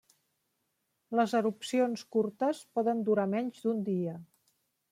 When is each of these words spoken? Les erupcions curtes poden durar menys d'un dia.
Les 1.19 1.35
erupcions 1.41 2.05
curtes 2.17 2.65
poden 2.79 3.07
durar 3.11 3.29
menys 3.37 3.65
d'un 3.67 3.89
dia. 3.93 4.19